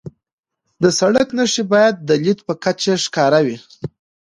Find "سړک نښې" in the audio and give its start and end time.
0.99-1.63